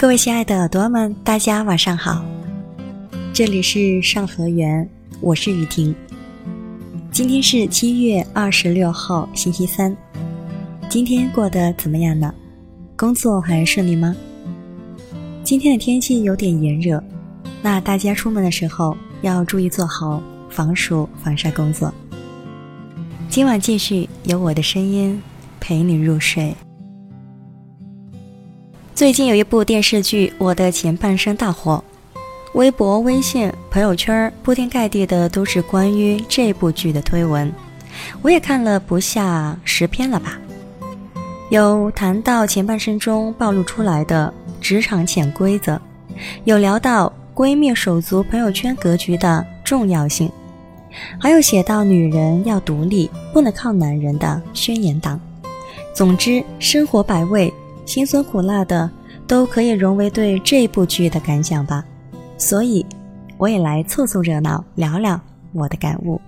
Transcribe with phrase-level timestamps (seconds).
[0.00, 2.24] 各位亲爱的耳朵们，大家晚上好，
[3.34, 4.88] 这里是上河园，
[5.20, 5.94] 我是雨婷。
[7.12, 9.94] 今天是七月二十六号，星期三。
[10.88, 12.34] 今天过得怎么样呢？
[12.96, 14.16] 工作还顺利吗？
[15.44, 17.04] 今天的天气有点炎热，
[17.60, 21.92] 那大家出门的时候要注意做好防暑防晒工作。
[23.28, 25.20] 今晚继续有我的声音
[25.60, 26.56] 陪你入睡。
[28.94, 31.82] 最近有一部电视剧《我的前半生》大火，
[32.52, 37.50] 微博、微信、朋友圈铺天盖地的都是关于这部剧的推文，
[38.20, 40.38] 我也看了不下十篇了吧。
[41.48, 45.80] 有谈到前半生中暴露出来的职场潜规则，
[46.44, 50.30] 有聊到闺蜜手足朋友圈格局的重要性，
[51.18, 55.18] 还有写到女人要独立，不能靠男人的宣言档。
[55.94, 57.52] 总之，生活百味。
[57.90, 58.88] 辛酸苦辣的
[59.26, 61.84] 都可以融为对这部剧的感想吧，
[62.38, 62.86] 所以
[63.36, 65.20] 我也来凑凑热闹，聊聊
[65.52, 66.20] 我的感悟。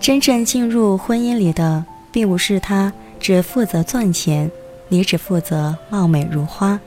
[0.00, 4.50] 真正进入婚姻里的，并不是他只负责赚钱，
[4.88, 6.80] 你只负责貌美如花。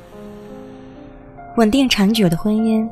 [1.56, 2.86] 稳定长久的婚姻。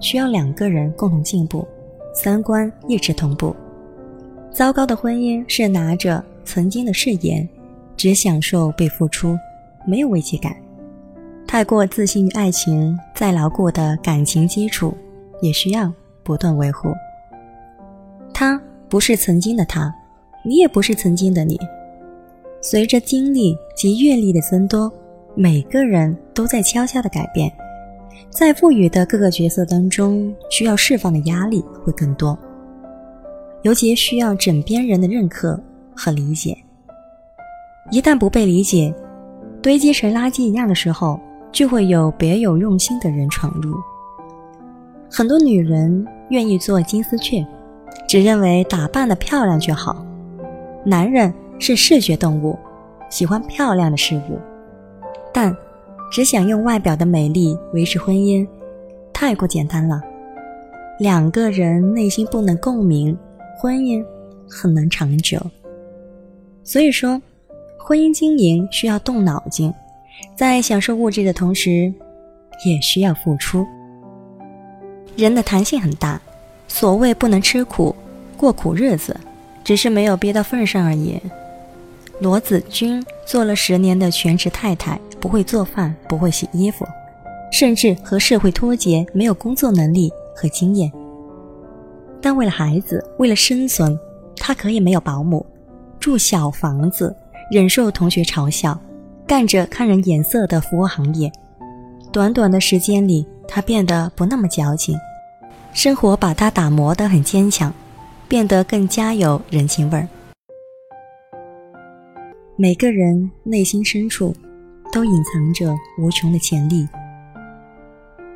[0.00, 1.66] 需要两个人共同进步，
[2.12, 3.54] 三观一直同步。
[4.50, 7.48] 糟糕的婚姻是拿着曾经的誓言，
[7.96, 9.38] 只享受被付出，
[9.86, 10.56] 没有危机感。
[11.46, 14.92] 太过自信于爱情，再牢固的感情基础，
[15.40, 16.92] 也需要不断维护。
[18.32, 19.94] 他不是曾经的他，
[20.44, 21.58] 你也不是曾经的你。
[22.60, 24.92] 随着经历及阅历的增多，
[25.34, 27.50] 每个人都在悄悄的改变。
[28.28, 32.38] 在赋予的各个角色当中，需要释放的压力会更多，
[33.62, 35.58] 尤其需要枕边人的认可
[35.96, 36.56] 和理解。
[37.90, 38.94] 一旦不被理解，
[39.62, 41.18] 堆积成垃圾一样的时候，
[41.50, 43.74] 就会有别有用心的人闯入。
[45.10, 47.44] 很多女人愿意做金丝雀，
[48.06, 50.04] 只认为打扮的漂亮就好。
[50.84, 52.56] 男人是视觉动物，
[53.10, 54.38] 喜欢漂亮的事物，
[55.32, 55.56] 但。
[56.10, 58.46] 只想用外表的美丽维持婚姻，
[59.12, 60.02] 太过简单了。
[60.98, 63.16] 两个人内心不能共鸣，
[63.58, 64.04] 婚姻
[64.48, 65.40] 很难长久。
[66.64, 67.20] 所以说，
[67.78, 69.72] 婚姻经营需要动脑筋，
[70.36, 71.92] 在享受物质的同时，
[72.66, 73.64] 也需要付出。
[75.16, 76.20] 人的弹性很大，
[76.66, 77.94] 所谓不能吃苦
[78.36, 79.16] 过苦日子，
[79.62, 81.20] 只是没有憋到份上而已。
[82.18, 85.00] 罗子君做了十年的全职太太。
[85.20, 86.86] 不会做饭，不会洗衣服，
[87.52, 90.90] 甚至和社会脱节，没有工作能力和经验。
[92.22, 93.98] 但为了孩子，为了生存，
[94.36, 95.44] 他可以没有保姆，
[95.98, 97.14] 住小房子，
[97.50, 98.78] 忍受同学嘲笑，
[99.26, 101.30] 干着看人眼色的服务行业。
[102.10, 104.98] 短短的时间里，他变得不那么矫情，
[105.72, 107.72] 生活把他打磨得很坚强，
[108.26, 110.08] 变得更加有人情味儿。
[112.56, 114.34] 每个人内心深处。
[114.92, 116.88] 都隐藏着无穷的潜力，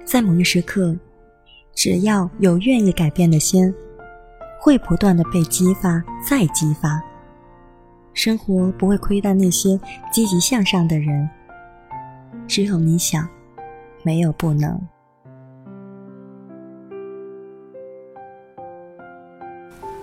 [0.05, 0.97] 在某一时刻，
[1.75, 3.75] 只要有愿意改变的心，
[4.61, 7.03] 会不断的被激发，再激发。
[8.13, 9.79] 生活不会亏待那些
[10.13, 11.29] 积极向上的人。
[12.47, 13.29] 只有你想，
[14.05, 14.81] 没有不能。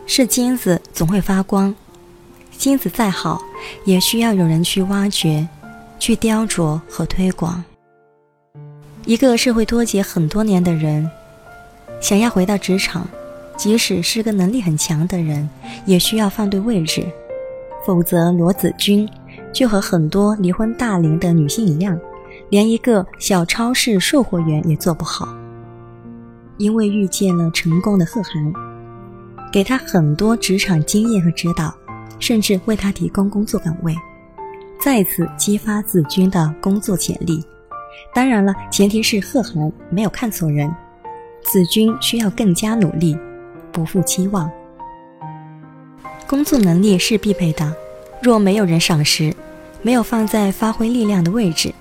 [0.06, 1.74] 是金子总会发光，
[2.52, 3.42] 金子再好，
[3.86, 5.48] 也需要有人去挖掘。
[6.02, 7.64] 去雕琢和推广。
[9.06, 11.08] 一个社会脱节很多年的人，
[12.02, 13.08] 想要回到职场，
[13.56, 15.48] 即使是个能力很强的人，
[15.86, 17.06] 也需要放对位置，
[17.86, 19.08] 否则罗子君
[19.54, 21.96] 就和很多离婚大龄的女性一样，
[22.50, 25.28] 连一个小超市售货员也做不好。
[26.58, 28.52] 因为遇见了成功的贺涵，
[29.54, 31.72] 给他很多职场经验和指导，
[32.18, 33.96] 甚至为他提供工作岗位。
[34.84, 37.46] 再次激发子君的工作潜力，
[38.16, 40.74] 当然了，前提是贺涵没有看错人，
[41.44, 43.16] 子君需要更加努力，
[43.72, 44.52] 不负期望。
[46.28, 47.72] 工作能力是必备的，
[48.24, 49.32] 若没有人赏识，
[49.84, 51.72] 没有放在发挥力量的位置，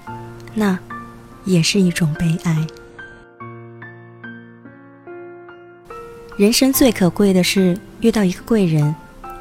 [0.52, 0.78] 那
[1.46, 2.66] 也是一种悲哀。
[6.36, 8.94] 人生最可贵的是遇到一个贵人，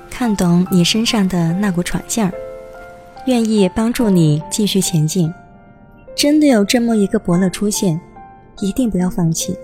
[0.10, 2.34] 看懂你身上的那股闯劲儿。
[3.26, 5.32] 愿意帮助你继续前进，
[6.16, 8.00] 真的有这么一个伯乐出现，
[8.60, 9.56] 一定不要放弃。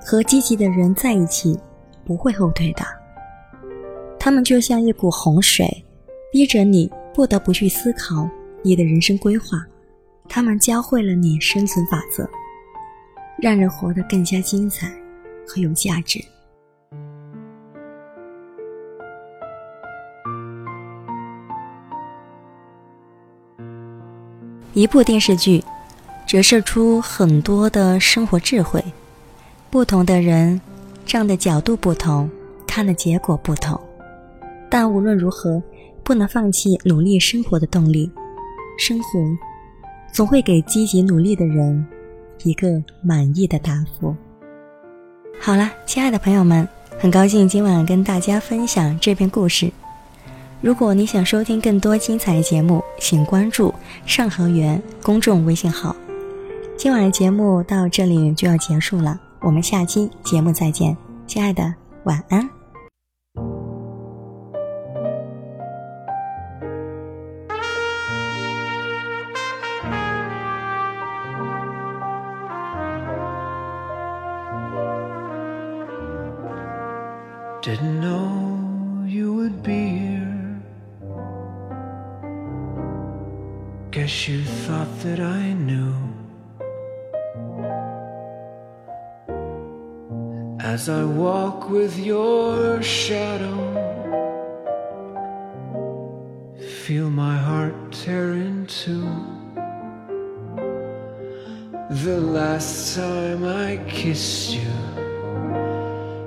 [0.00, 1.58] 和积极的人在一起，
[2.04, 2.82] 不会后退的。
[4.18, 5.66] 他们就像一股洪水，
[6.32, 8.28] 逼着你不得不去思考
[8.62, 9.66] 你的人生规划。
[10.28, 12.28] 他们教会了你生存法则，
[13.38, 14.88] 让人活得更加精彩
[15.46, 16.18] 和有价值。
[24.74, 25.64] 一部电视剧，
[26.26, 28.82] 折射出很多的生活智慧。
[29.70, 30.60] 不同的人，
[31.04, 32.30] 站的角度不同，
[32.66, 33.78] 看的结果不同。
[34.70, 35.62] 但无论如何，
[36.04, 38.10] 不能放弃努力生活的动力。
[38.78, 39.08] 生活
[40.12, 41.84] 总会给积极努力的人
[42.44, 44.14] 一个满意的答复。
[45.40, 46.66] 好了，亲爱的朋友们，
[46.98, 49.70] 很高兴今晚跟大家分享这篇故事。
[50.60, 53.72] 如果你想收听更多精彩节目，请关注
[54.04, 55.94] 上河源公众微信号。
[56.76, 60.96] 今晚的节目到这里就要结束了，我们下期节目再见，
[61.28, 61.72] 亲爱的，
[62.04, 62.50] 晚安。
[77.62, 80.17] Didn't know you would be
[84.08, 85.94] Guess you thought that I knew.
[90.60, 93.58] As I walk with your shadow,
[96.86, 99.10] feel my heart tear in two.
[102.06, 104.72] The last time I kissed you,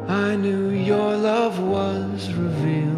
[0.07, 2.90] I knew your love was revealed.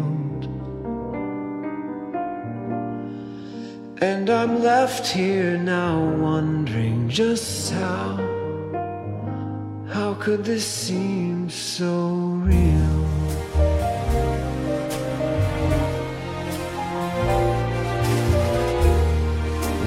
[4.04, 8.16] And I'm left here now wondering just how,
[9.88, 12.10] how could this seem so
[12.50, 12.98] real?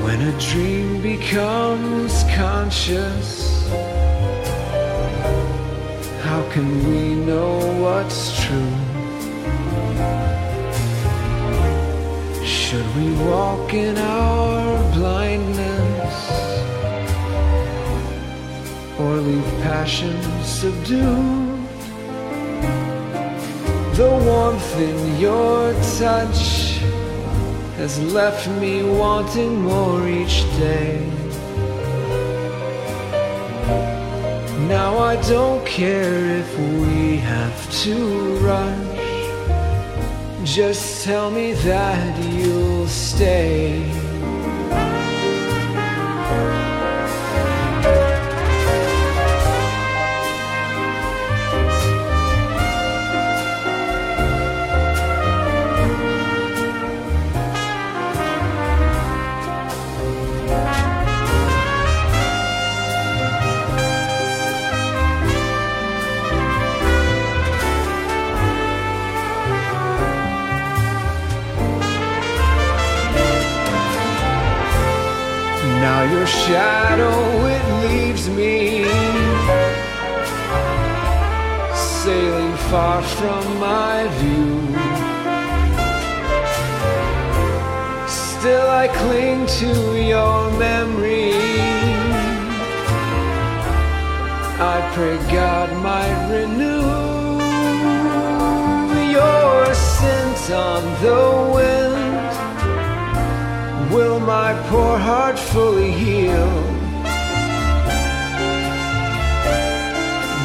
[0.04, 3.70] When a dream becomes conscious,
[6.24, 8.97] how can we know what's true?
[12.68, 16.16] Should we walk in our blindness
[19.00, 21.66] or leave passion subdued?
[23.96, 26.80] The warmth in your touch
[27.78, 31.00] has left me wanting more each day.
[34.68, 37.96] Now I don't care if we have to
[38.40, 39.07] rush.
[40.48, 44.07] Just tell me that you'll stay.
[75.82, 77.18] Now your shadow
[77.56, 78.84] it leaves me
[81.76, 84.52] sailing far from my view.
[88.08, 89.72] Still I cling to
[90.14, 91.34] your memory.
[94.60, 96.82] I pray God might renew
[99.12, 101.87] your scent on the wind
[103.98, 106.52] will my poor heart fully heal?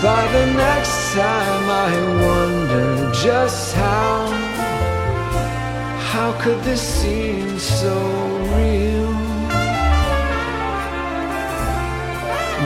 [0.09, 1.90] By the next time I
[2.26, 4.16] wonder just how,
[6.12, 7.94] how could this seem so
[8.56, 9.12] real?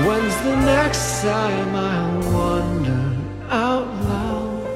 [0.06, 2.00] When's the next time I
[2.38, 3.04] wonder
[3.66, 4.66] out loud?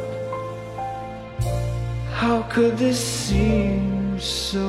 [2.20, 4.66] How could this seem so